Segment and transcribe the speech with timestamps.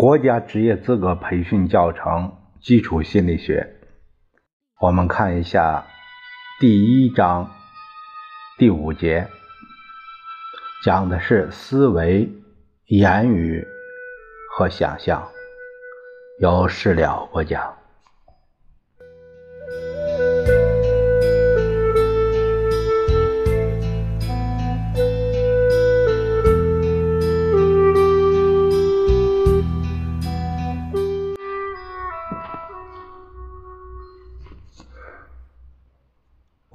[0.00, 3.76] 国家职业资格培训教程基础心理学，
[4.80, 5.84] 我们看一下
[6.58, 7.50] 第一章
[8.56, 9.28] 第五节，
[10.82, 12.30] 讲的是思维、
[12.86, 13.62] 言语
[14.56, 15.28] 和想象，
[16.40, 17.79] 由事了我讲。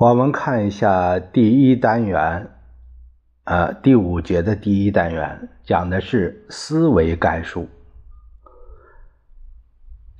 [0.07, 2.51] 我们看一下第一单元，
[3.45, 7.67] 呃，第五节的第一单元讲的是思维概述。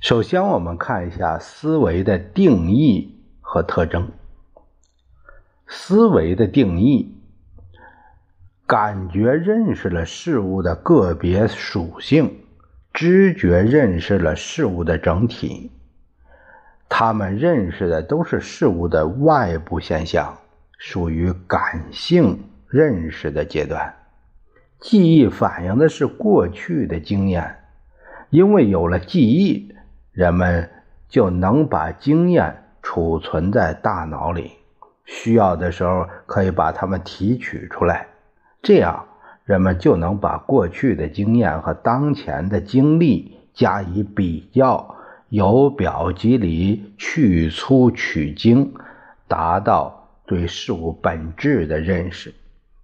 [0.00, 4.10] 首先，我们看一下思维的定义和特征。
[5.68, 7.14] 思维的定义：
[8.66, 12.40] 感觉认识了事物的个别属性，
[12.92, 15.70] 知觉认识了事物的整体。
[16.88, 20.38] 他们认识的都是事物的外部现象，
[20.78, 23.94] 属于感性认识的阶段。
[24.78, 27.56] 记忆反映的是过去的经验，
[28.30, 29.74] 因为有了记忆，
[30.12, 30.70] 人们
[31.08, 34.52] 就能把经验储存在大脑里，
[35.04, 38.06] 需要的时候可以把它们提取出来。
[38.62, 39.06] 这样，
[39.44, 44.95] 人们就能把过去的经验和当前的经历加以比较。
[45.28, 48.74] 由表及里，去粗取精，
[49.26, 52.34] 达到对事物本质的认识，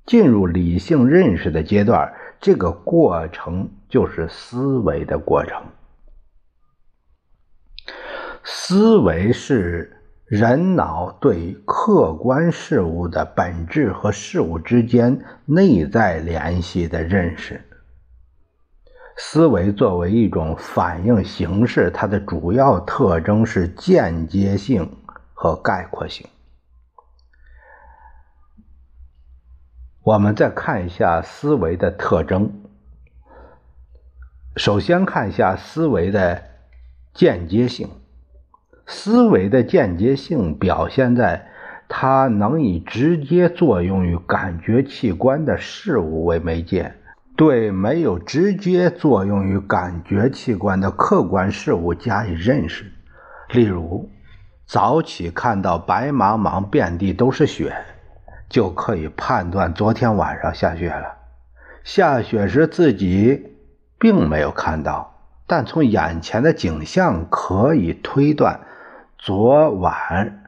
[0.06, 2.12] 进入理性认识的阶段。
[2.40, 5.62] 这个过程就是思维的过程。
[8.42, 17.62] 思维是人脑对客观事物的本质和事物之间内在联系的认识。
[19.16, 24.90] 思维作为一种反应形式，它的主要特征是间接性
[25.34, 26.26] 和概括性。
[30.02, 32.62] 我们再看一下思维的特征。
[34.56, 36.42] 首先看一下思维的
[37.14, 37.88] 间接性。
[38.84, 41.48] 思维的间接性表现在
[41.88, 46.94] 它能以直接作用于感觉器官的事物为媒介。
[47.44, 52.84] 对没有直接作用于感觉器官的客观事物加以认识，
[53.48, 54.08] 例如，
[54.64, 57.76] 早起看到白茫茫遍地都是雪，
[58.48, 61.16] 就可以判断昨天晚上下雪了。
[61.82, 63.56] 下雪时自己
[63.98, 65.12] 并没有看到，
[65.48, 68.60] 但从眼前的景象可以推断，
[69.18, 70.44] 昨晚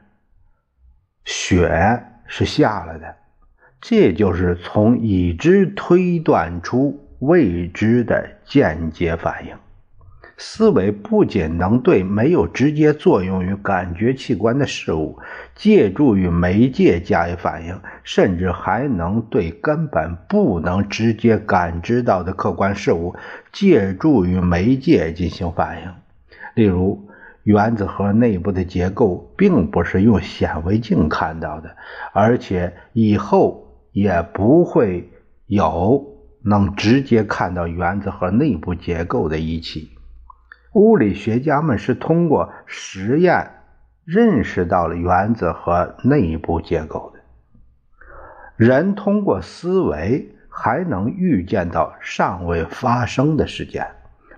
[1.24, 3.16] 雪是下了的。
[3.86, 9.54] 这就是从已知推断出未知的间接反应。
[10.38, 15.18] 思维不仅能对没有直接作用于感觉器官的事物
[15.54, 23.14] 借助于媒介加以反应，甚至还能对根本不能直接感知到的客观事物
[23.52, 25.92] 借助于媒介进行反应。
[26.54, 27.06] 例如，
[27.42, 31.76] 原子核内部的结构并不是用显微镜看到的，
[32.14, 33.60] 而且以后。
[33.94, 35.08] 也不会
[35.46, 36.04] 有
[36.42, 39.88] 能直接看到原子核内部结构的仪器。
[40.72, 43.48] 物理学家们是通过实验
[44.04, 47.20] 认识到了原子核内部结构的。
[48.56, 53.86] 人通过思维还能预见到尚未发生的事件，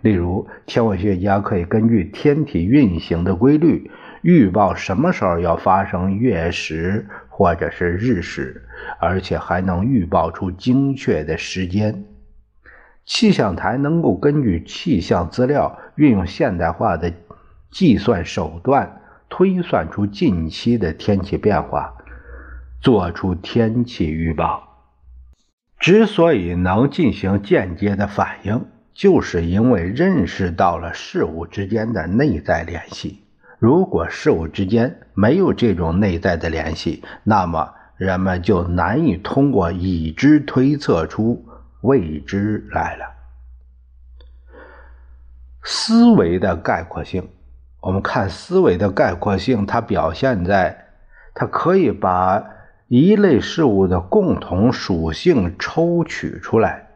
[0.02, 3.90] 例如，天文学家可以根据天体运行的规律。
[4.26, 8.60] 预报什么时候要发生月食或者是日食，
[8.98, 12.04] 而且还能预报出精确的时间。
[13.04, 17.12] 气象台能够根据气象资料，运用现代化的
[17.70, 21.94] 计算手段，推算出近期的天气变化，
[22.80, 24.88] 做出天气预报。
[25.78, 33.22] 之所以能进行间接的反应，就是因为认识到了事物之间的内在联系。
[33.58, 41.42] 如果事物之间没有这种内在的联系，那么人们就难以通过已知推测出
[41.80, 43.06] 未知来了。
[45.62, 47.30] 思维的概括性，
[47.80, 50.88] 我们看思维的概括性，它表现在
[51.34, 52.44] 它可以把
[52.88, 56.88] 一类事物的共同属性抽取出来，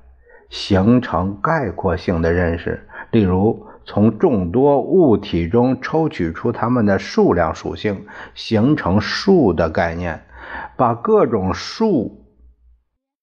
[0.50, 2.86] 形成概括性的认识。
[3.10, 3.66] 例如。
[3.90, 8.06] 从众多物体中抽取出它们的数量属性，
[8.36, 10.22] 形成数的概念，
[10.76, 12.24] 把各种数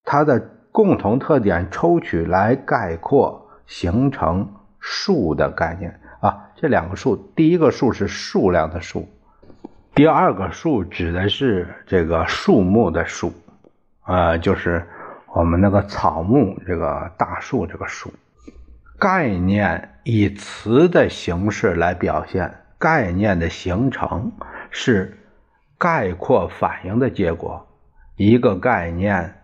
[0.04, 0.38] 它的
[0.70, 4.46] 共同特点抽取来概括，形成
[4.78, 6.50] 数的概念啊。
[6.54, 9.08] 这两个数，第一个数是数量的数，
[9.94, 13.32] 第二个数指的是这个树木的树，
[14.04, 14.86] 呃，就是
[15.34, 18.12] 我们那个草木这个大树这个树。
[18.98, 24.32] 概念以词的形式来表现，概念的形成
[24.70, 25.16] 是
[25.78, 27.64] 概括反应的结果。
[28.16, 29.36] 一个概念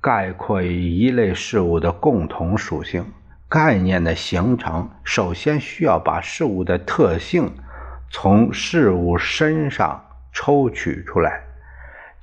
[0.00, 3.04] 概括于一类事物的共同属性。
[3.46, 7.52] 概念的形成首先需要把事物的特性
[8.10, 10.02] 从事物身上
[10.32, 11.42] 抽取出来，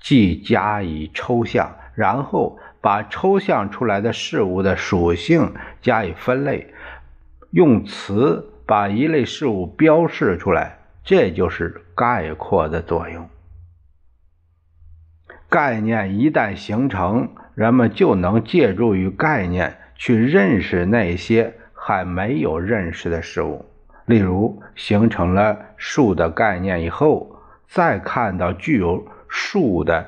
[0.01, 6.73] 即加以抽象，然后把抽象出来的事物的属性加以分类，
[7.51, 13.29] 用词把一类事物标示出来，这就是概括的作用。
[15.47, 23.65] 概念一旦形成，人们就能借助于概念去认识那些还没有认识的事物。
[24.05, 27.35] 例如，形成了树的概念以后，
[27.67, 30.07] 再看到具有树的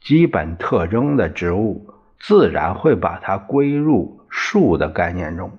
[0.00, 1.90] 基本特征的植物，
[2.22, 5.58] 自然会把它归入数的概念中，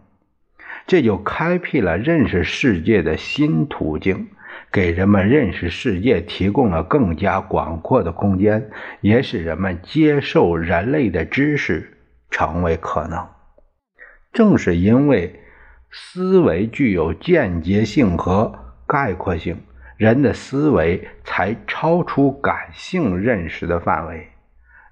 [0.88, 4.30] 这就开辟了认识世界的新途径。
[4.71, 8.69] 给人们认识世界提供了更加广阔的空间，
[9.01, 11.98] 也使人们接受人类的知识
[12.31, 13.27] 成为可能。
[14.31, 15.39] 正是因为
[15.92, 18.51] 思维具有间接性和
[18.88, 19.57] 概括性，
[19.98, 24.27] 人的思维才超出感性认识的范围，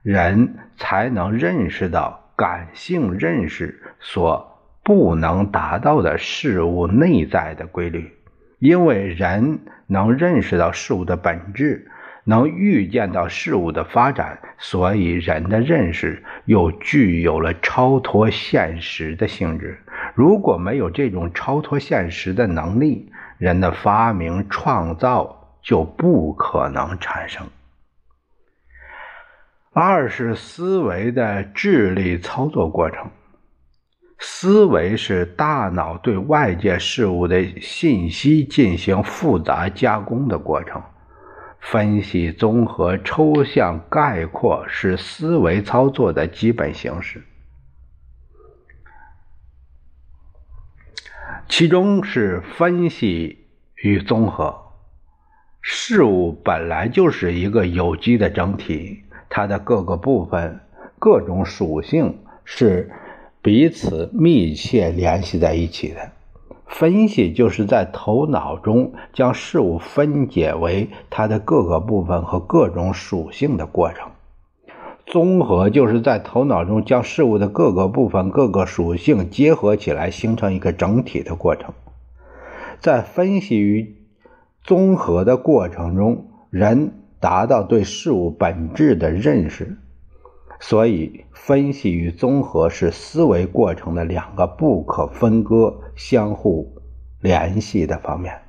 [0.03, 8.11] 人才能认识到感性认识所不能达到的事物内在的规律。
[8.57, 11.87] 因为人能认识到事物的本质，
[12.23, 19.79] 能预见到事物的发展，所以人的认识又具有了超脱现实的性质。
[20.15, 27.45] 如果没有这种超脱现实的能力，人的发明创造就不可能产生。
[29.73, 33.09] 二是思维的智力操作过程。
[34.19, 40.83] 思维是大脑对外界事物的信息进行复杂加工的过程。
[41.61, 47.23] 分析、综合、抽象、概括是思维操作的基本形式。
[51.47, 54.73] 其中是分析与综合。
[55.61, 60.59] 事物本来就是一个有机的整体，它的各个部分、
[60.99, 62.91] 各种属性是。
[63.43, 66.11] 彼此密切联系在一起的
[66.67, 74.09] 分析，就是在头脑中将事物分解为它的各个部分和各种属性的过程；
[75.07, 81.73] 综合，就是在头脑中将事物的各个部分、各个属性结合起来，形成一个整体的过程。
[82.79, 83.95] 在分析与
[84.63, 89.77] 综合的过程中，人达到对事物本质的认识。
[90.59, 96.81] 所以，分析与综合是思维过程的两个不可分割、相互
[97.19, 98.41] 联系的方面。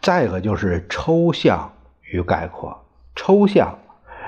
[0.00, 1.72] 再一个就是抽象
[2.02, 2.84] 与概括。
[3.16, 3.78] 抽象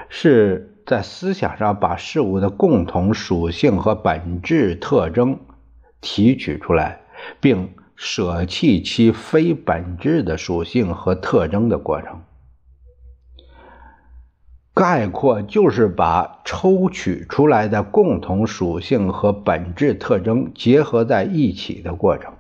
[0.09, 5.38] 是在思想上把事物的共同属性和本质特征
[6.00, 7.00] 提取出来，
[7.40, 12.23] 并舍弃其非本质的属性和特征的过程。
[14.75, 22.33] 概括就是把抽取出来的共同属性和本质特征结合在一起的过程。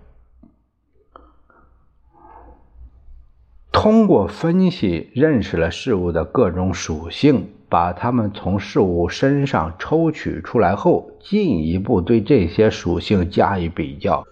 [3.70, 14.26] 通过分析认识了事物的各种属性，把它们从事物身上抽取出来后，进一步对这些属性加以比较，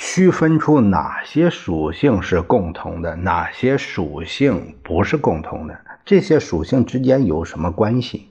[0.00, 5.76] 区分出哪些属性是共同的，哪些属性不是共同的。
[6.04, 8.28] 这些属性之间有什么关系？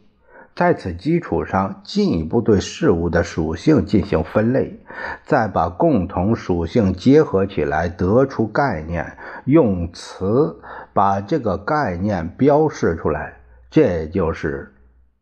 [0.55, 4.79] 在此基础上，进一步对事物的属性进行分类，
[5.25, 10.61] 再把共同属性结合起来，得出概念，用词
[10.93, 13.33] 把这个概念标示出来，
[13.69, 14.73] 这就是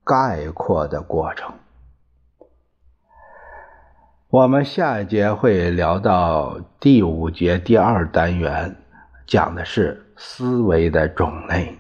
[0.03, 1.51] 概括的过程。
[4.29, 8.75] 我们下一节会聊到第五节第二单元，
[9.27, 11.77] 讲的是思维的种类。